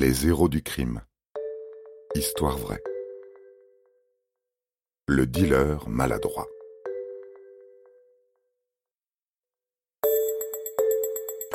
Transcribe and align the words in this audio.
Les 0.00 0.26
héros 0.26 0.48
du 0.48 0.62
crime. 0.62 1.02
Histoire 2.14 2.56
vraie. 2.56 2.82
Le 5.06 5.26
dealer 5.26 5.86
maladroit. 5.90 6.48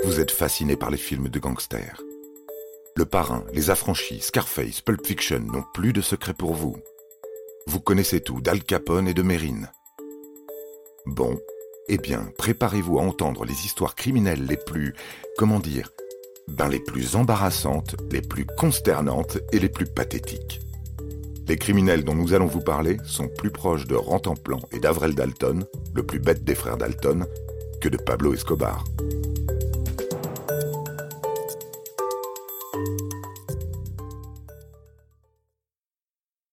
Vous 0.04 0.20
êtes 0.20 0.30
fasciné 0.30 0.76
par 0.76 0.92
les 0.92 0.98
films 0.98 1.28
de 1.30 1.40
gangsters. 1.40 2.00
Le 2.96 3.06
Parrain, 3.06 3.44
Les 3.52 3.72
Affranchis, 3.72 4.20
Scarface, 4.20 4.80
Pulp 4.82 5.04
Fiction 5.04 5.40
n'ont 5.40 5.66
plus 5.74 5.92
de 5.92 6.02
secret 6.02 6.36
pour 6.36 6.54
vous. 6.54 6.78
Vous 7.66 7.80
connaissez 7.80 8.22
tout 8.22 8.42
d'Al 8.42 8.64
Capone 8.64 9.08
et 9.08 9.16
de 9.16 9.24
Mérine. 9.24 9.72
Bon, 11.08 11.36
eh 11.88 11.98
bien, 11.98 12.32
préparez-vous 12.38 13.00
à 13.00 13.02
entendre 13.02 13.44
les 13.44 13.66
histoires 13.66 13.96
criminelles 13.96 14.46
les 14.46 14.58
plus, 14.58 14.94
comment 15.36 15.60
dire, 15.60 15.90
ben 16.48 16.70
les 16.70 16.80
plus 16.80 17.16
embarrassantes, 17.16 17.96
les 18.12 18.22
plus 18.22 18.46
consternantes 18.46 19.38
et 19.52 19.60
les 19.60 19.70
plus 19.70 19.86
pathétiques. 19.86 20.62
Les 21.48 21.58
criminels 21.58 22.04
dont 22.04 22.16
nous 22.16 22.34
allons 22.34 22.48
vous 22.48 22.62
parler 22.62 22.98
sont 23.04 23.28
plus 23.28 23.52
proches 23.52 23.86
de 23.86 23.96
Rantanplan 23.96 24.60
et 24.72 24.80
d'Avrel 24.80 25.14
Dalton, 25.14 25.66
le 25.94 26.04
plus 26.04 26.20
bête 26.20 26.44
des 26.44 26.56
frères 26.56 26.78
Dalton, 26.78 27.26
que 27.82 27.90
de 27.90 27.98
Pablo 27.98 28.34
Escobar. 28.34 28.84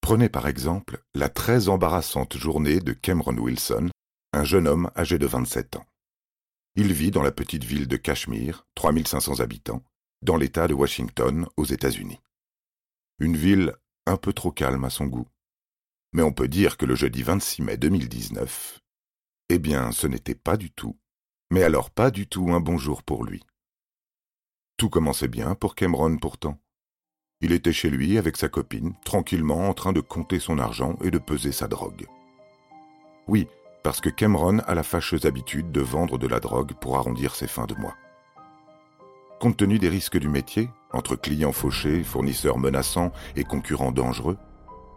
Prenez 0.03 0.29
par 0.29 0.47
exemple 0.47 0.99
la 1.15 1.31
très 1.31 1.71
embarrassante 1.71 2.37
journée 2.37 2.81
de 2.81 2.93
Cameron 2.93 3.39
Wilson, 3.39 3.89
un 4.35 4.45
jeune 4.45 4.69
homme 4.69 4.91
âgé 4.95 5.17
de 5.19 5.27
27 5.27 5.77
ans. 5.77 5.87
Il 6.75 6.93
vit 6.93 7.11
dans 7.11 7.23
la 7.23 7.33
petite 7.33 7.65
ville 7.65 7.87
de 7.87 7.97
Cashmere, 7.97 8.67
3500 8.77 9.41
habitants, 9.41 9.85
dans 10.23 10.37
l'État 10.37 10.69
de 10.69 10.75
Washington, 10.75 11.47
aux 11.59 11.65
États-Unis. 11.65 12.21
Une 13.19 13.37
ville 13.37 13.75
un 14.07 14.17
peu 14.17 14.33
trop 14.33 14.53
calme 14.53 14.85
à 14.85 14.91
son 14.91 15.07
goût. 15.07 15.29
Mais 16.15 16.23
on 16.23 16.33
peut 16.33 16.49
dire 16.49 16.79
que 16.79 16.87
le 16.87 16.95
jeudi 16.95 17.23
26 17.23 17.63
mai 17.63 17.77
2019, 17.77 18.81
eh 19.51 19.59
bien, 19.59 19.93
ce 19.93 20.07
n'était 20.07 20.35
pas 20.35 20.57
du 20.57 20.71
tout, 20.71 20.99
mais 21.51 21.63
alors 21.63 21.91
pas 21.91 22.11
du 22.11 22.27
tout 22.27 22.51
un 22.53 22.61
bon 22.61 22.79
jour 22.79 23.03
pour 23.03 23.25
lui. 23.25 23.45
Tout 24.79 24.89
commençait 24.89 25.29
bien 25.29 25.55
pour 25.55 25.75
Cameron 25.75 26.17
pourtant. 26.17 26.59
Il 27.43 27.53
était 27.53 27.73
chez 27.73 27.91
lui 27.91 28.17
avec 28.17 28.39
sa 28.39 28.49
copine, 28.49 28.95
tranquillement 29.05 29.69
en 29.69 29.75
train 29.75 29.93
de 29.93 30.01
compter 30.01 30.41
son 30.41 30.59
argent 30.59 30.97
et 31.03 31.11
de 31.11 31.19
peser 31.19 31.53
sa 31.53 31.69
drogue. 31.69 32.07
Oui, 33.29 33.47
parce 33.83 34.01
que 34.01 34.11
Cameron 34.11 34.59
a 34.61 34.75
la 34.75 34.83
fâcheuse 34.83 35.27
habitude 35.27 35.73
de 35.73 35.81
vendre 35.81 36.19
de 36.19 36.29
la 36.29 36.41
drogue 36.41 36.73
pour 36.75 36.97
arrondir 36.97 37.35
ses 37.35 37.47
fins 37.47 37.67
de 37.67 37.75
mois. 37.75 37.95
Compte 39.41 39.57
tenu 39.57 39.79
des 39.79 39.89
risques 39.89 40.19
du 40.19 40.29
métier, 40.29 40.71
entre 40.93 41.17
clients 41.17 41.53
fauchés, 41.53 42.05
fournisseurs 42.05 42.59
menaçants 42.59 43.11
et 43.35 43.45
concurrents 43.45 43.91
dangereux, 43.91 44.39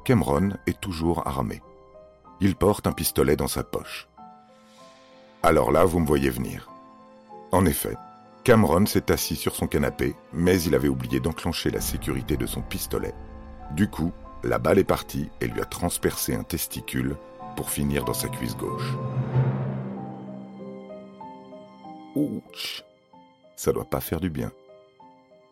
Cameron 0.04 0.52
est 0.68 0.80
toujours 0.80 1.28
armé. 1.28 1.64
Il 2.42 2.56
porte 2.56 2.86
un 2.86 2.92
pistolet 2.92 3.36
dans 3.36 3.48
sa 3.48 3.64
poche. 3.64 4.08
Alors 5.42 5.72
là, 5.72 5.84
vous 5.84 6.00
me 6.00 6.06
voyez 6.06 6.30
venir. 6.30 6.70
En 7.52 7.66
effet, 7.66 7.96
Cameron 8.44 8.86
s'est 8.86 9.12
assis 9.12 9.36
sur 9.36 9.56
son 9.56 9.66
canapé, 9.66 10.16
mais 10.32 10.62
il 10.62 10.76
avait 10.76 10.88
oublié 10.88 11.20
d'enclencher 11.20 11.72
la 11.72 11.82
sécurité 11.82 12.38
de 12.38 12.46
son 12.46 12.62
pistolet. 12.62 13.16
Du 13.72 13.90
coup, 13.90 14.12
la 14.44 14.60
balle 14.60 14.78
est 14.78 14.84
partie 14.84 15.30
et 15.42 15.48
lui 15.48 15.62
a 15.62 15.66
transpercé 15.66 16.36
un 16.36 16.44
testicule 16.44 17.16
pour 17.56 17.70
finir 17.70 18.04
dans 18.06 18.14
sa 18.14 18.28
cuisse 18.28 18.56
gauche. 18.56 18.94
Ouch 22.16 22.84
Ça 23.56 23.72
doit 23.72 23.86
pas 23.86 24.02
faire 24.02 24.20
du 24.20 24.30
bien. 24.30 24.52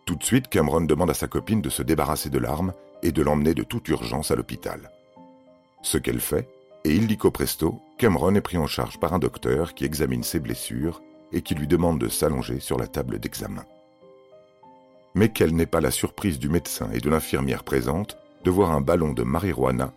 Tout 0.05 0.15
de 0.15 0.23
suite, 0.23 0.49
Cameron 0.49 0.81
demande 0.81 1.09
à 1.09 1.13
sa 1.13 1.27
copine 1.27 1.61
de 1.61 1.69
se 1.69 1.83
débarrasser 1.83 2.29
de 2.29 2.39
l'arme 2.39 2.73
et 3.01 3.11
de 3.11 3.21
l'emmener 3.21 3.53
de 3.53 3.63
toute 3.63 3.87
urgence 3.89 4.31
à 4.31 4.35
l'hôpital. 4.35 4.91
Ce 5.81 5.97
qu'elle 5.97 6.22
fait, 6.22 6.47
et 6.85 6.95
illico 6.95 7.31
presto, 7.31 7.79
Cameron 7.97 8.35
est 8.35 8.41
pris 8.41 8.57
en 8.57 8.67
charge 8.67 8.99
par 8.99 9.13
un 9.13 9.19
docteur 9.19 9.73
qui 9.73 9.85
examine 9.85 10.23
ses 10.23 10.39
blessures 10.39 11.01
et 11.31 11.41
qui 11.41 11.55
lui 11.55 11.67
demande 11.67 11.99
de 11.99 12.09
s'allonger 12.09 12.59
sur 12.59 12.78
la 12.78 12.88
table 12.88 13.19
d'examen. 13.19 13.66
Mais 15.16 15.29
quelle 15.29 15.55
n'est 15.55 15.66
pas 15.66 15.81
la 15.81 15.91
surprise 15.91 16.39
du 16.39 16.49
médecin 16.49 16.89
et 16.91 16.99
de 16.99 17.09
l'infirmière 17.09 17.63
présente 17.63 18.17
de 18.44 18.51
voir 18.51 18.72
un 18.72 18.81
ballon 18.81 19.13
de 19.13 19.23
marijuana 19.23 19.94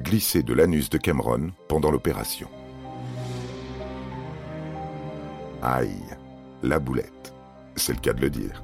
glissé 0.00 0.42
de 0.42 0.54
l'anus 0.54 0.90
de 0.90 0.98
Cameron 0.98 1.52
pendant 1.68 1.90
l'opération. 1.90 2.48
Aïe, 5.62 6.02
la 6.62 6.78
boulette, 6.78 7.32
c'est 7.76 7.94
le 7.94 8.00
cas 8.00 8.12
de 8.12 8.20
le 8.20 8.30
dire. 8.30 8.62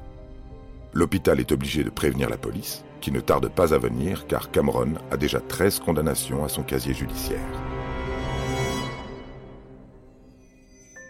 L'hôpital 0.93 1.41
est 1.41 1.53
obligé 1.53 1.85
de 1.85 1.91
prévenir 1.91 2.29
la 2.29 2.37
police, 2.37 2.85
qui 3.01 3.13
ne 3.13 3.21
tarde 3.21 3.49
pas 3.49 3.73
à 3.73 3.79
venir 3.79 4.27
car 4.27 4.51
Cameron 4.51 4.95
a 5.11 5.17
déjà 5.17 5.41
13 5.41 5.81
condamnations 5.81 6.45
à 6.45 6.49
son 6.49 6.63
casier 6.63 6.95
judiciaire. 6.95 7.41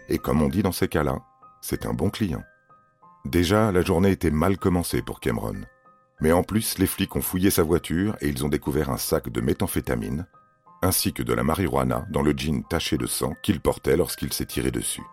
Et 0.07 0.17
comme 0.17 0.41
on 0.41 0.49
dit 0.49 0.63
dans 0.63 0.71
ces 0.71 0.87
cas-là, 0.87 1.19
c'est 1.61 1.85
un 1.85 1.93
bon 1.93 2.09
client. 2.09 2.43
Déjà, 3.25 3.71
la 3.71 3.81
journée 3.81 4.11
était 4.11 4.31
mal 4.31 4.57
commencée 4.57 5.01
pour 5.01 5.19
Cameron. 5.19 5.61
Mais 6.21 6.31
en 6.31 6.43
plus, 6.43 6.77
les 6.77 6.85
flics 6.85 7.15
ont 7.15 7.21
fouillé 7.21 7.49
sa 7.49 7.63
voiture 7.63 8.15
et 8.21 8.29
ils 8.29 8.45
ont 8.45 8.49
découvert 8.49 8.91
un 8.91 8.97
sac 8.97 9.29
de 9.29 9.41
méthamphétamine, 9.41 10.27
ainsi 10.83 11.13
que 11.13 11.23
de 11.23 11.33
la 11.33 11.43
marijuana 11.43 12.05
dans 12.11 12.21
le 12.21 12.33
jean 12.37 12.61
taché 12.61 12.97
de 12.97 13.07
sang 13.07 13.33
qu'il 13.41 13.59
portait 13.59 13.97
lorsqu'il 13.97 14.31
s'est 14.31 14.45
tiré 14.45 14.69
dessus. 14.69 15.03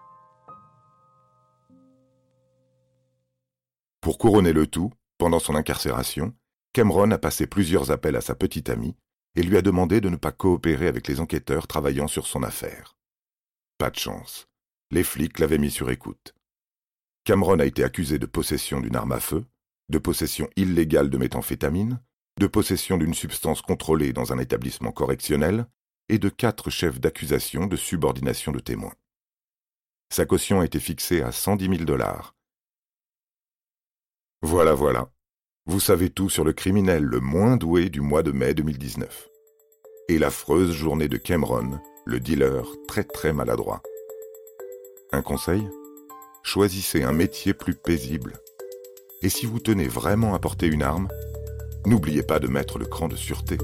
Pour 4.02 4.18
couronner 4.18 4.52
le 4.52 4.66
tout, 4.66 4.92
pendant 5.16 5.38
son 5.38 5.54
incarcération, 5.54 6.34
Cameron 6.74 7.10
a 7.10 7.18
passé 7.18 7.46
plusieurs 7.46 7.90
appels 7.90 8.16
à 8.16 8.20
sa 8.20 8.34
petite 8.34 8.68
amie 8.68 8.94
et 9.34 9.42
lui 9.42 9.56
a 9.56 9.62
demandé 9.62 10.00
de 10.00 10.08
ne 10.10 10.16
pas 10.16 10.32
coopérer 10.32 10.88
avec 10.88 11.08
les 11.08 11.20
enquêteurs 11.20 11.66
travaillant 11.66 12.06
sur 12.06 12.26
son 12.26 12.42
affaire. 12.42 12.96
Pas 13.78 13.90
de 13.90 13.98
chance. 13.98 14.46
Les 14.90 15.02
flics 15.02 15.38
l'avaient 15.38 15.58
mis 15.58 15.70
sur 15.70 15.90
écoute. 15.90 16.34
Cameron 17.24 17.58
a 17.58 17.66
été 17.66 17.82
accusé 17.82 18.18
de 18.18 18.26
possession 18.26 18.80
d'une 18.80 18.96
arme 18.96 19.12
à 19.12 19.20
feu, 19.20 19.44
de 19.88 19.98
possession 19.98 20.48
illégale 20.56 21.10
de 21.10 21.18
méthamphétamine, 21.18 22.00
de 22.38 22.46
possession 22.46 22.98
d'une 22.98 23.14
substance 23.14 23.62
contrôlée 23.62 24.12
dans 24.12 24.32
un 24.32 24.38
établissement 24.38 24.92
correctionnel 24.92 25.66
et 26.08 26.18
de 26.18 26.28
quatre 26.28 26.70
chefs 26.70 27.00
d'accusation 27.00 27.66
de 27.66 27.76
subordination 27.76 28.52
de 28.52 28.60
témoins. 28.60 28.94
Sa 30.10 30.24
caution 30.24 30.60
a 30.60 30.64
été 30.64 30.80
fixée 30.80 31.22
à 31.22 31.32
110 31.32 31.68
000 31.68 31.84
dollars. 31.84 32.34
Voilà, 34.42 34.74
voilà. 34.74 35.10
Vous 35.66 35.80
savez 35.80 36.10
tout 36.10 36.30
sur 36.30 36.44
le 36.44 36.52
criminel 36.52 37.02
le 37.02 37.20
moins 37.20 37.56
doué 37.56 37.90
du 37.90 38.00
mois 38.00 38.22
de 38.22 38.32
mai 38.32 38.54
2019. 38.54 39.28
Et 40.08 40.18
l'affreuse 40.18 40.72
journée 40.72 41.08
de 41.08 41.18
Cameron, 41.18 41.78
le 42.06 42.20
dealer 42.20 42.64
très 42.86 43.04
très 43.04 43.34
maladroit. 43.34 43.82
Un 45.12 45.20
conseil? 45.20 45.68
Choisissez 46.42 47.02
un 47.02 47.12
métier 47.12 47.52
plus 47.52 47.74
paisible 47.74 48.40
et 49.22 49.28
si 49.28 49.46
vous 49.46 49.58
tenez 49.58 49.88
vraiment 49.88 50.34
à 50.34 50.38
porter 50.38 50.66
une 50.66 50.82
arme, 50.82 51.08
n'oubliez 51.86 52.22
pas 52.22 52.38
de 52.38 52.46
mettre 52.46 52.78
le 52.78 52.86
cran 52.86 53.08
de 53.08 53.16
sûreté. 53.16 53.58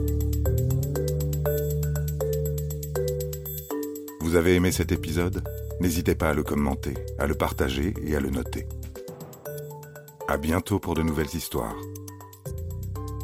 Vous 4.20 4.36
avez 4.36 4.54
aimé 4.54 4.72
cet 4.72 4.90
épisode? 4.90 5.44
N'hésitez 5.80 6.14
pas 6.14 6.30
à 6.30 6.34
le 6.34 6.42
commenter, 6.42 6.94
à 7.18 7.26
le 7.26 7.34
partager 7.34 7.94
et 8.04 8.16
à 8.16 8.20
le 8.20 8.30
noter. 8.30 8.66
À 10.26 10.36
bientôt 10.36 10.78
pour 10.78 10.94
de 10.94 11.02
nouvelles 11.02 11.34
histoires. 11.34 11.76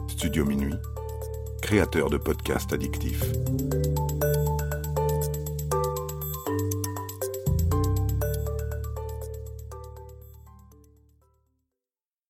Studio 0.09 0.45
Minuit, 0.45 0.75
créateur 1.63 2.11
de 2.11 2.19
podcasts 2.19 2.73
addictifs. 2.73 3.25